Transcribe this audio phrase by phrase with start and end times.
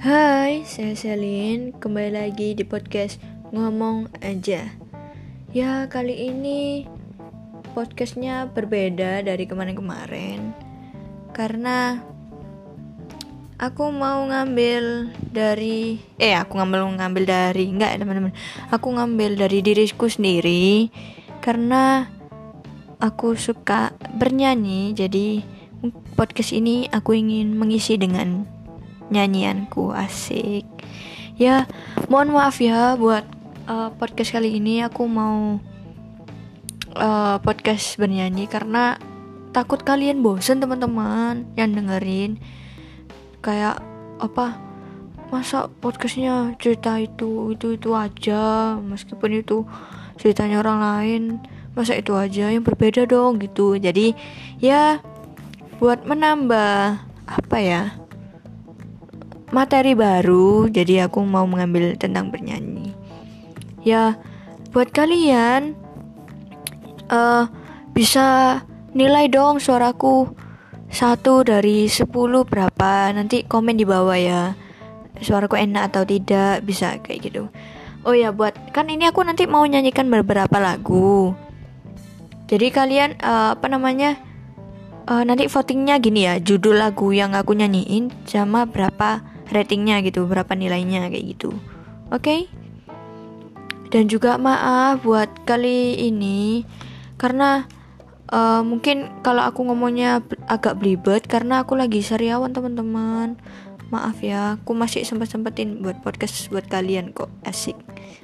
[0.00, 1.76] Hai, saya Selin.
[1.76, 3.20] Kembali lagi di podcast
[3.52, 4.72] Ngomong Aja.
[5.52, 6.88] Ya, kali ini
[7.76, 10.56] podcastnya berbeda dari kemarin-kemarin
[11.36, 12.00] karena
[13.60, 18.32] aku mau ngambil dari eh aku ngambil ngambil dari enggak teman-teman
[18.72, 20.88] aku ngambil dari diriku sendiri
[21.44, 22.08] karena
[23.04, 25.44] aku suka bernyanyi jadi
[26.16, 28.59] podcast ini aku ingin mengisi dengan
[29.10, 30.64] nyanyianku asik.
[31.36, 31.66] Ya
[32.06, 33.26] mohon maaf ya buat
[33.66, 35.58] uh, podcast kali ini aku mau
[36.96, 38.96] uh, podcast bernyanyi karena
[39.50, 42.38] takut kalian bosen teman-teman yang dengerin.
[43.42, 43.82] Kayak
[44.20, 44.58] apa
[45.30, 49.62] masa podcastnya cerita itu itu itu aja meskipun itu
[50.18, 51.22] ceritanya orang lain
[51.72, 53.78] masa itu aja yang berbeda dong gitu.
[53.78, 54.12] Jadi
[54.58, 54.98] ya
[55.78, 57.99] buat menambah apa ya
[59.50, 62.94] materi baru jadi aku mau mengambil tentang bernyanyi.
[63.82, 64.18] Ya
[64.70, 65.74] buat kalian
[67.10, 67.50] uh,
[67.92, 68.60] bisa
[68.94, 70.30] nilai dong suaraku.
[70.90, 73.14] Satu dari sepuluh berapa?
[73.14, 74.58] Nanti komen di bawah ya
[75.22, 77.46] suaraku enak atau tidak bisa kayak gitu.
[78.02, 81.30] Oh ya buat kan ini aku nanti mau nyanyikan beberapa lagu.
[82.50, 84.18] Jadi kalian uh, apa namanya
[85.06, 90.54] uh, nanti votingnya gini ya judul lagu yang aku nyanyiin sama berapa ratingnya gitu berapa
[90.54, 91.50] nilainya kayak gitu.
[92.10, 92.22] Oke?
[92.22, 92.40] Okay?
[93.90, 96.62] dan juga maaf buat kali ini
[97.18, 97.66] karena
[98.30, 103.36] uh, mungkin kalau aku ngomongnya agak belibet karena aku lagi sariawan teman-teman.
[103.90, 107.26] Maaf ya aku masih sempet sempetin buat podcast buat kalian kok.
[107.42, 107.74] Asik.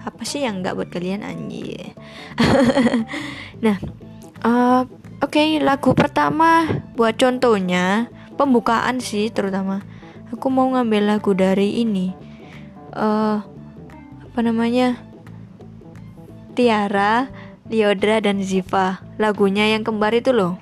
[0.00, 1.92] Apa sih yang nggak buat kalian anjir?
[3.64, 3.76] Nah
[4.40, 4.88] uh,
[5.20, 6.64] oke okay, lagu pertama
[6.96, 8.08] buat contohnya
[8.40, 9.84] pembukaan sih terutama
[10.32, 12.14] aku mau ngambil lagu dari ini.
[12.94, 13.38] Uh,
[14.30, 14.98] apa namanya?
[16.54, 17.30] Tiara
[17.70, 19.02] Liodra dan Ziva.
[19.18, 20.58] Lagunya yang kembar itu loh.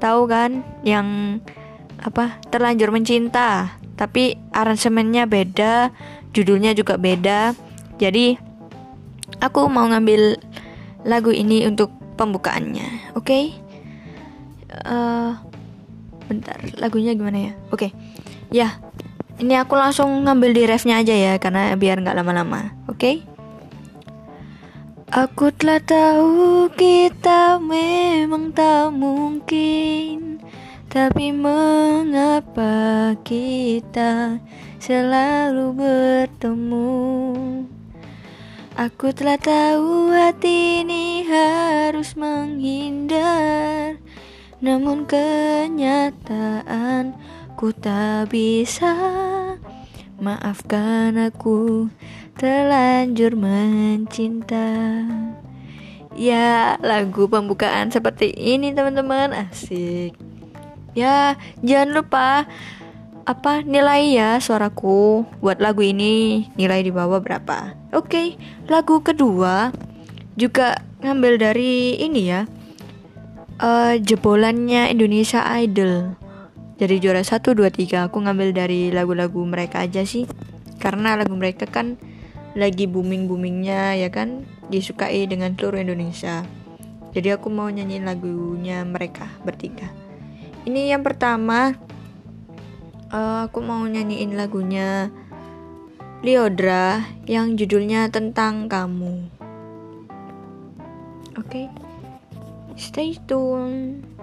[0.00, 0.64] Tahu kan?
[0.84, 1.40] Yang
[2.00, 2.40] apa?
[2.48, 3.76] Terlanjur mencinta.
[3.96, 5.92] Tapi aransemennya beda
[6.36, 7.56] judulnya juga beda.
[7.96, 8.36] Jadi
[9.40, 10.36] aku mau ngambil
[11.08, 13.24] lagu ini untuk pembukaannya oke?
[13.24, 13.44] Okay?
[14.84, 15.32] uh, eh,
[16.26, 17.52] bentar lagunya gimana ya?
[17.70, 17.88] Oke.
[17.88, 17.90] okay.
[18.50, 18.78] Ya,
[19.42, 22.72] ini aku langsung ngambil di refnya aja ya karena biar nggak lama-lama.
[22.86, 22.98] Oke?
[22.98, 23.16] Okay?
[25.06, 30.42] Aku telah tahu kita memang tak mungkin
[30.90, 34.42] Tapi mengapa kita
[34.82, 36.98] selalu bertemu
[38.74, 44.02] Aku telah tahu hati ini harus menghindar
[44.58, 45.94] Namun kenyataan
[47.56, 48.92] Ku tak bisa
[50.20, 51.88] Maafkan aku.
[52.36, 54.68] Terlanjur mencinta.
[56.12, 59.32] Ya lagu pembukaan seperti ini teman-teman.
[59.32, 60.12] Asik.
[60.92, 62.44] Ya jangan lupa
[63.24, 66.48] apa nilai ya suaraku buat lagu ini.
[66.60, 67.72] Nilai di bawah berapa?
[67.96, 68.36] Oke
[68.68, 69.72] lagu kedua
[70.36, 72.44] juga ngambil dari ini ya.
[73.56, 76.25] Uh, jebolannya Indonesia Idol
[76.76, 80.28] jadi juara 1, 2, 3 Aku ngambil dari lagu-lagu mereka aja sih.
[80.76, 81.96] Karena lagu mereka kan
[82.52, 84.44] Lagi booming-boomingnya ya kan?
[84.68, 86.44] Disukai dengan seluruh Indonesia.
[87.16, 89.88] Jadi aku mau nyanyiin lagunya mereka bertiga.
[90.68, 91.72] Ini yang pertama
[93.08, 95.08] uh, Aku mau nyanyiin lagunya
[96.20, 99.32] Liodra Yang judulnya Tentang Kamu.
[101.40, 101.40] Oke?
[101.40, 101.66] Okay.
[102.76, 104.15] Stay tune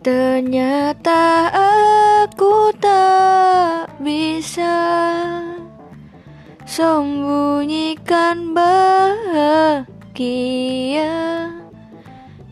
[0.00, 4.72] Ternyata aku tak bisa
[6.64, 9.92] sembunyikan bahagia.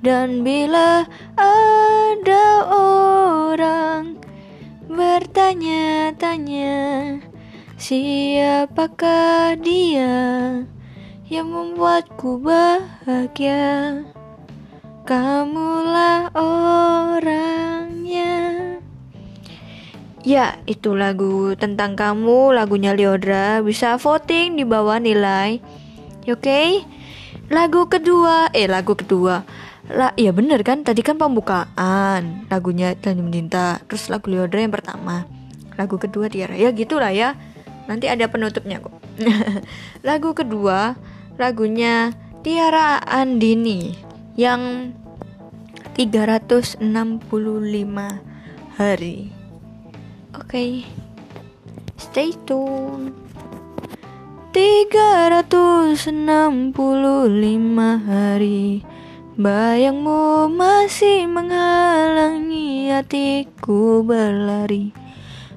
[0.00, 4.20] Dan bila ada orang
[4.88, 6.84] bertanya-tanya
[7.84, 10.16] Siapakah dia
[11.28, 14.00] yang membuatku bahagia
[15.04, 18.32] Kamulah orangnya
[20.24, 23.60] Ya, itu lagu tentang kamu, lagunya Leodra.
[23.60, 25.60] Bisa voting di bawah nilai.
[26.24, 26.40] Oke?
[26.40, 26.68] Okay?
[27.52, 29.44] Lagu kedua, eh lagu kedua.
[29.92, 35.28] lah ya bener kan, tadi kan pembukaan lagunya Tanjung Cinta, terus lagu Leodra yang pertama.
[35.76, 36.56] Lagu kedua Tiara.
[36.56, 37.36] Ya gitulah ya.
[37.92, 38.96] Nanti ada penutupnya kok.
[40.08, 40.96] lagu kedua,
[41.36, 44.03] lagunya Tiara Andini
[44.34, 44.94] yang
[45.94, 46.82] 365
[48.76, 49.30] hari.
[50.34, 50.50] Oke.
[50.50, 50.70] Okay.
[51.94, 53.14] Stay tune
[54.50, 56.04] 365
[58.06, 58.84] hari
[59.34, 64.90] Bayangmu masih menghalangi hatiku berlari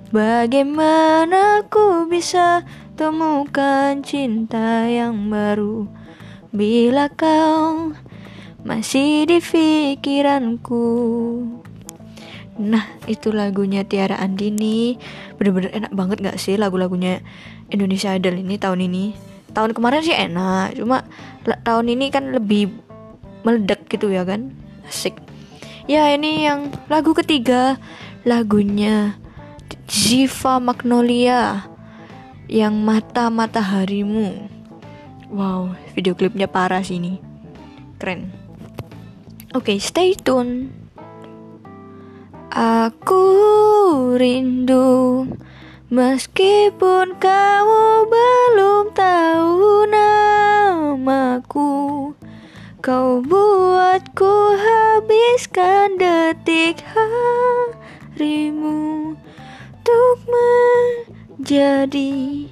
[0.10, 5.90] Bagaimana aku bisa temukan cinta yang baru
[6.54, 7.92] Bila kau
[8.66, 10.86] masih di pikiranku.
[12.58, 14.98] Nah itu lagunya Tiara Andini.
[15.38, 17.22] Bener-bener enak banget gak sih lagu-lagunya
[17.70, 19.14] Indonesia Idol ini tahun ini?
[19.54, 21.06] Tahun kemarin sih enak Cuma
[21.66, 22.74] tahun ini kan lebih
[23.46, 24.54] meledak gitu ya kan?
[24.90, 25.14] Asik.
[25.86, 27.78] Ya ini yang lagu ketiga.
[28.28, 29.16] Lagunya
[29.88, 31.64] Ziva Magnolia
[32.52, 34.52] Yang mata-mata harimu
[35.32, 37.20] Wow video klipnya parah sih ini.
[38.00, 38.47] Keren
[39.58, 40.70] Oke okay, stay tune.
[42.54, 43.26] Aku
[44.14, 45.26] rindu
[45.90, 51.74] Meskipun kamu belum tahu namaku
[52.86, 56.86] Kau buatku habiskan detik
[58.14, 60.18] harimu Untuk
[61.42, 62.46] menjadi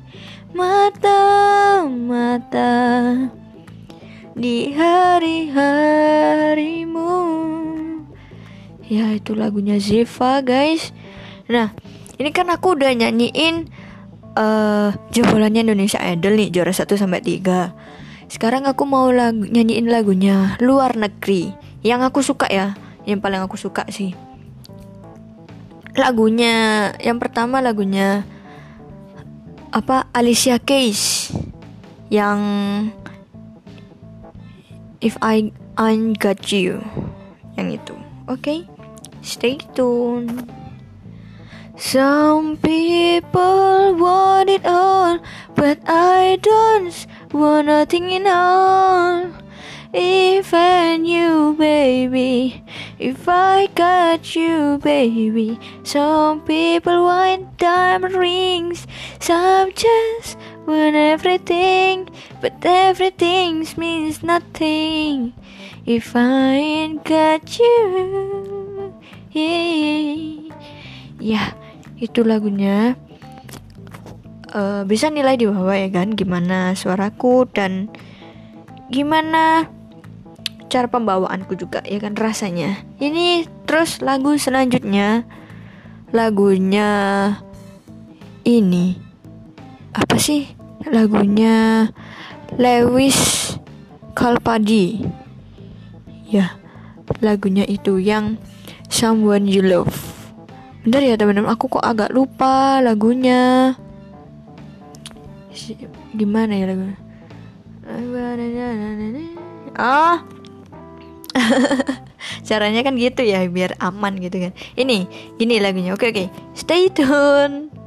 [0.57, 1.53] mata-mata
[4.35, 5.63] Di hari-harimu.
[8.85, 10.91] Ya itu lagunya Ziva guys.
[11.47, 11.71] Nah
[12.19, 13.71] ini kan aku udah nyanyiin
[14.35, 17.95] uh, jebolannya Indonesia Idol nih juara 1 sampai 3
[18.25, 21.53] sekarang aku mau lagu, nyanyiin lagunya luar negeri.
[21.85, 22.73] Yang aku suka ya
[23.05, 24.17] yang paling aku suka sih.
[25.95, 28.25] Lagunya yang pertama lagunya
[29.69, 31.29] apa Alicia Keys.
[32.09, 32.39] Yang
[35.01, 36.79] If I I Got You
[37.55, 37.95] yang itu
[38.27, 38.67] okay?
[39.25, 40.45] Stay tuned.
[41.75, 45.19] Some people want it all,
[45.59, 46.93] but I don't
[47.33, 49.27] want nothing at all.
[49.91, 52.63] Even you, baby,
[52.99, 55.59] if I got you, baby.
[55.83, 58.87] Some people want diamond rings,
[59.19, 62.09] some just want everything,
[62.41, 65.33] but everything means nothing
[65.85, 67.85] if I ain't got you.
[71.21, 71.53] Ya,
[72.01, 72.97] itu lagunya.
[74.55, 77.91] Uh, bisa nilai di bawah ya kan gimana suaraku dan
[78.87, 79.67] gimana
[80.71, 82.79] cara pembawaanku juga ya kan rasanya.
[83.03, 85.27] Ini terus lagu selanjutnya
[86.15, 86.87] lagunya
[88.47, 89.04] ini
[89.95, 90.51] apa sih
[90.91, 91.89] lagunya
[92.59, 93.55] Lewis
[94.11, 95.07] Kalpadi
[96.27, 96.55] ya
[97.21, 98.37] lagunya itu yang
[98.89, 99.93] Someone You Love.
[100.85, 103.73] Bentar ya teman-teman, aku kok agak lupa lagunya.
[106.13, 106.97] Gimana ya lagunya?
[109.75, 110.21] Ah.
[112.47, 114.51] Caranya kan gitu ya biar aman gitu kan.
[114.77, 115.09] Ini,
[115.41, 115.97] gini lagunya.
[115.97, 116.29] Oke oke.
[116.53, 117.84] Stay tune.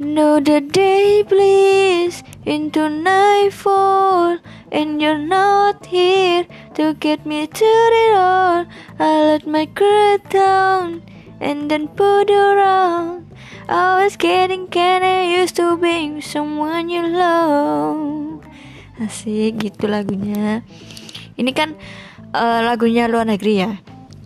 [0.00, 4.40] Know the day please into nightfall
[4.72, 8.64] and you're not here to get me to it all.
[8.96, 11.04] I let my guard down
[11.36, 13.28] and then put around.
[13.68, 18.40] I was getting kinda used to being someone you love.
[18.96, 20.64] Asik gitu lagunya.
[21.36, 21.76] Ini kan
[22.32, 23.76] uh, lagunya luar negeri ya.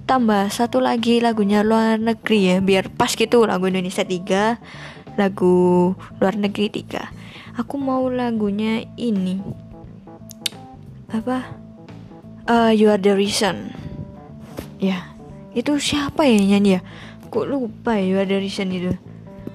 [0.07, 6.35] Tambah satu lagi lagunya luar negeri ya, biar pas gitu lagu Indonesia 3 lagu luar
[6.35, 7.11] negeri tiga.
[7.55, 9.39] Aku mau lagunya ini.
[11.11, 11.47] Apa?
[12.51, 13.71] Uh, you are the reason.
[14.83, 15.15] Ya
[15.55, 16.81] itu siapa ya nyanyi ya?
[17.31, 18.93] Kok lupa ya you are the reason itu?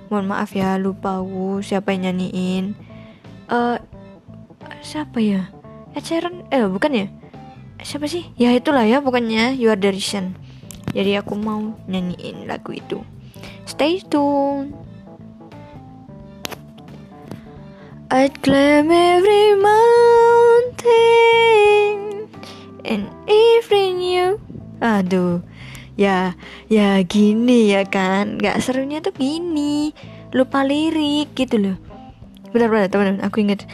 [0.08, 2.74] Mohon maaf ya lupa aku siapa yang nyanyiin.
[3.52, 3.78] Uh,
[4.80, 5.52] siapa ya?
[5.94, 6.48] Ed Sheeran?
[6.50, 7.08] Eh bukan ya?
[7.84, 8.32] Siapa sih?
[8.40, 10.40] Ya itulah ya pokoknya you are the reason.
[10.96, 13.04] Jadi aku mau nyanyiin lagu itu.
[13.68, 14.89] Stay tune
[18.10, 19.86] I'd climb every mountain
[22.82, 24.42] and every new
[24.82, 25.46] Aduh,
[25.94, 26.34] ya,
[26.74, 28.42] ya gini ya kan.
[28.42, 29.94] Gak serunya tuh gini.
[30.34, 31.78] Lupa lirik gitu loh.
[32.50, 33.70] Benar-benar teman-teman, aku inget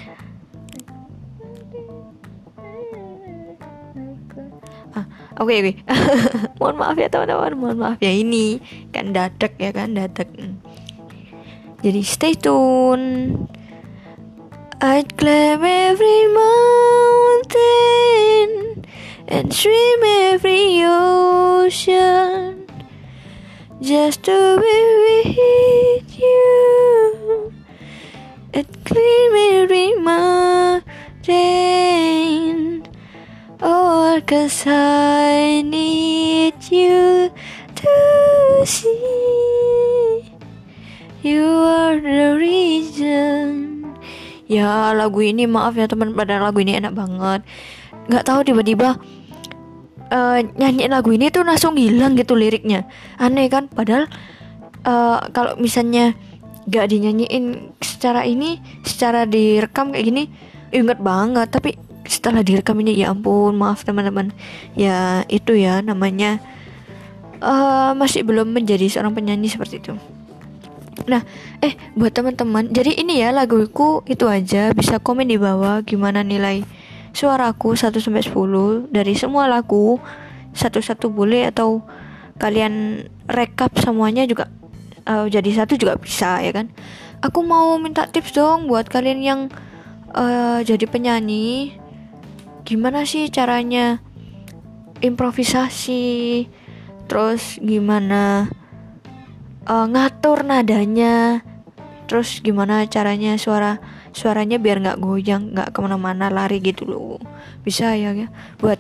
[5.00, 5.08] ah,
[5.40, 5.80] Oke okay, oke.
[5.80, 5.80] Okay.
[6.60, 7.56] Mohon maaf ya teman-teman.
[7.56, 8.12] Mohon maaf ya.
[8.12, 8.60] Ini
[8.92, 10.60] Kan dadak ya kan dadak hmm.
[11.80, 13.48] Jadi stay tune
[14.82, 17.56] I'd climb every mountain
[19.26, 22.68] and swim every ocean
[23.82, 24.66] just to be
[25.06, 27.54] with you.
[28.54, 30.84] I'd climb every mountain,
[33.62, 37.32] oh, cause I need you
[37.76, 39.36] to see
[41.24, 42.95] you are the reason.
[44.46, 47.42] Ya lagu ini maaf ya teman pada lagu ini enak banget.
[48.06, 49.02] Gak tahu tiba-tiba
[50.14, 52.86] uh, nyanyi lagu ini tuh langsung hilang gitu liriknya.
[53.18, 53.66] Aneh kan?
[53.70, 54.06] Padahal
[54.86, 56.14] uh, kalau misalnya
[56.70, 60.24] gak dinyanyiin secara ini secara direkam kayak gini
[60.70, 61.50] inget banget.
[61.50, 61.74] Tapi
[62.06, 64.30] setelah direkam ini ya ampun maaf teman-teman.
[64.78, 66.38] Ya itu ya namanya
[67.42, 69.98] uh, masih belum menjadi seorang penyanyi seperti itu
[71.06, 71.22] nah
[71.62, 76.66] eh buat teman-teman jadi ini ya laguku itu aja bisa komen di bawah gimana nilai
[77.16, 80.02] suaraku 1 sampai 10 dari semua lagu
[80.56, 81.84] satu-satu boleh atau
[82.36, 84.52] kalian rekap semuanya juga
[85.08, 86.68] uh, jadi satu juga bisa ya kan?
[87.24, 89.42] Aku mau minta tips dong buat kalian yang
[90.14, 91.80] uh, jadi penyanyi
[92.66, 94.02] gimana sih caranya
[95.00, 96.46] improvisasi
[97.06, 98.50] terus gimana
[99.66, 101.42] uh, ngatur nadanya.
[102.06, 103.82] Terus gimana caranya suara
[104.14, 107.18] suaranya biar nggak goyang nggak ke mana-mana lari gitu loh.
[107.66, 108.30] Bisa ya ya.
[108.62, 108.80] Buat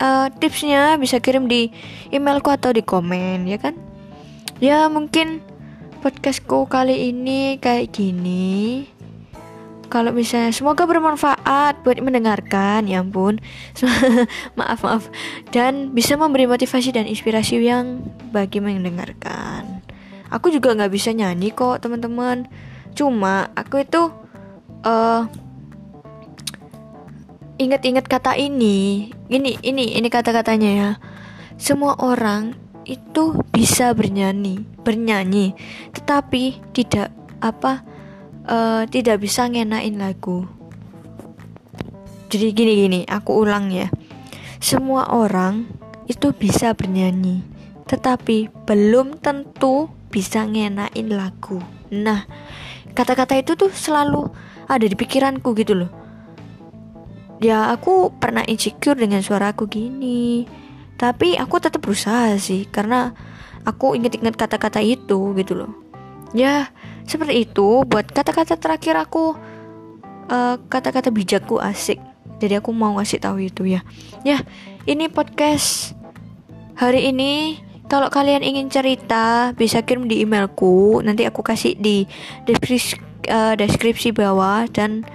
[0.00, 1.68] uh, tipsnya bisa kirim di
[2.08, 3.76] emailku atau di komen ya kan?
[4.56, 5.44] Ya mungkin
[6.00, 8.88] podcastku kali ini kayak gini.
[9.86, 12.90] Kalau misalnya semoga bermanfaat buat mendengarkan.
[12.90, 13.38] Ya ampun.
[14.58, 15.06] Maaf maaf.
[15.54, 18.02] Dan bisa memberi motivasi dan inspirasi yang
[18.34, 19.75] bagi mendengarkan
[20.36, 22.44] aku juga nggak bisa nyanyi kok teman-teman.
[22.92, 24.12] Cuma aku itu
[24.84, 25.24] uh,
[27.56, 29.08] ingat-ingat kata ini.
[29.32, 30.90] Ini ini ini kata-katanya ya.
[31.56, 32.52] Semua orang
[32.84, 35.56] itu bisa bernyanyi, bernyanyi,
[35.90, 37.82] tetapi tidak apa
[38.46, 40.46] uh, tidak bisa ngenain lagu.
[42.30, 43.88] Jadi gini-gini, aku ulang ya.
[44.60, 45.66] Semua orang
[46.06, 47.42] itu bisa bernyanyi,
[47.88, 51.60] tetapi belum tentu bisa ngenain lagu.
[51.92, 52.24] Nah,
[52.92, 54.30] kata-kata itu tuh selalu
[54.66, 55.90] ada di pikiranku gitu loh.
[57.38, 60.48] Ya, aku pernah insecure dengan suaraku gini.
[60.96, 63.12] Tapi aku tetap berusaha sih karena
[63.68, 65.72] aku inget-inget kata-kata itu gitu loh.
[66.32, 66.72] Ya
[67.04, 69.36] seperti itu buat kata-kata terakhir aku.
[70.32, 72.00] Eh, kata-kata bijakku asik.
[72.40, 73.84] Jadi aku mau ngasih tahu itu ya.
[74.24, 74.40] Ya
[74.88, 75.92] ini podcast
[76.80, 82.06] hari ini kalau kalian ingin cerita bisa kirim di emailku nanti aku kasih di
[82.44, 82.98] deskripsi,
[83.30, 85.06] uh, deskripsi bawah dan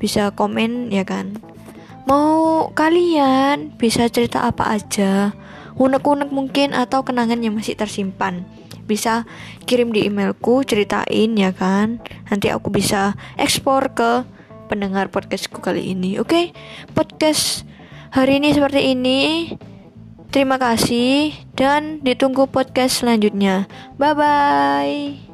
[0.00, 1.36] bisa komen ya kan
[2.10, 5.30] Mau kalian bisa cerita apa aja,
[5.78, 8.42] unek-unek mungkin atau kenangan yang masih tersimpan.
[8.88, 9.30] Bisa
[9.70, 12.02] kirim di emailku ceritain ya kan.
[12.26, 14.26] Nanti aku bisa ekspor ke
[14.66, 16.18] pendengar podcastku kali ini.
[16.18, 16.44] Oke, okay?
[16.98, 17.62] podcast
[18.10, 19.18] hari ini seperti ini.
[20.30, 23.66] Terima kasih dan ditunggu podcast selanjutnya.
[23.98, 25.29] Bye bye.